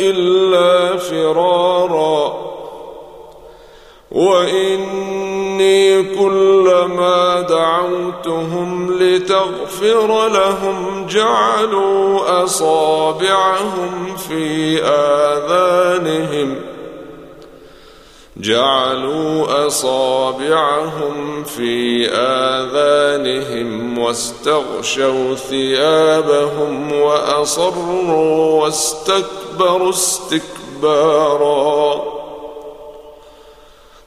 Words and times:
إلا 0.00 0.96
فرارا. 0.96 2.46
وإني 4.10 6.02
كلما 6.02 7.40
دعوتهم 7.40 8.98
لتغفر 9.00 10.28
لهم 10.28 11.06
جعلوا 11.06 12.44
أصابعهم 12.44 14.16
في 14.28 14.78
آذانهم. 14.82 16.75
جعلوا 18.40 19.66
أصابعهم 19.66 21.44
في 21.44 22.08
آذانهم 22.10 23.98
واستغشوا 23.98 25.34
ثيابهم 25.34 26.92
وأصروا 26.92 28.62
واستكبروا 28.62 29.90
استكبارا. 29.90 31.36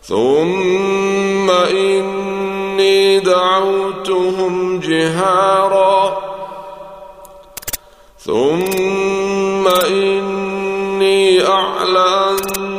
ثم 0.04 1.50
إني 1.52 3.20
دعوتهم 3.20 4.80
جهارا. 4.80 6.18
ثم 8.20 9.68
إني 9.68 11.48
أعلنت 11.48 12.79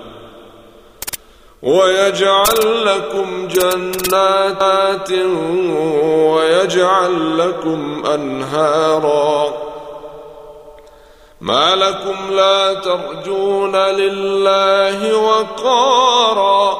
ويجعل 1.63 2.85
لكم 2.85 3.47
جنات 3.47 5.11
ويجعل 6.35 7.37
لكم 7.37 8.03
أنهارا. 8.05 9.53
ما 11.41 11.75
لكم 11.75 12.31
لا 12.31 12.73
ترجون 12.73 13.75
لله 13.75 15.17
وقارا. 15.17 16.77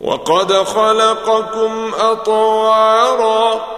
وقد 0.00 0.52
خلقكم 0.52 1.92
أطوارا. 2.00 3.77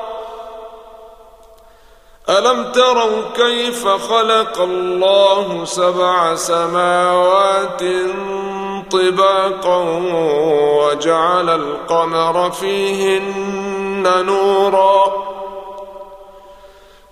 ألم 2.30 2.72
تروا 2.72 3.22
كيف 3.36 3.88
خلق 3.88 4.60
الله 4.60 5.64
سبع 5.64 6.34
سماوات 6.34 7.82
طباقا 8.90 9.76
وجعل 10.74 11.50
القمر 11.50 12.50
فيهن 12.50 14.24
نورا؟ 14.26 15.04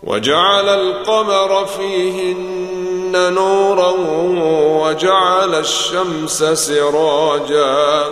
وجعل 0.02 0.68
القمر 0.68 1.66
فيهن 1.66 3.32
نورا 3.34 3.94
وجعل 4.82 5.54
الشمس 5.54 6.44
سراجا؟ 6.44 8.04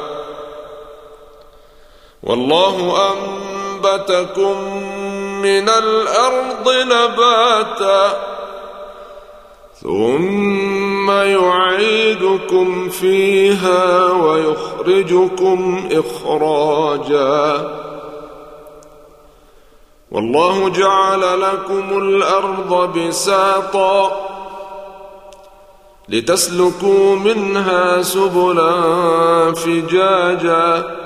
والله 2.23 2.99
أنبتكم 3.13 4.57
من 5.47 5.69
الأرض 5.69 6.67
نباتا 6.69 8.03
ثم 9.83 11.11
يعيدكم 11.11 12.89
فيها 12.89 14.13
ويخرجكم 14.13 15.89
إخراجا. 15.93 17.71
والله 20.11 20.69
جعل 20.69 21.41
لكم 21.41 21.99
الأرض 21.99 22.99
بساطا 22.99 24.27
لتسلكوا 26.09 27.17
منها 27.17 28.03
سبلا 28.03 28.73
فجاجا. 29.55 31.06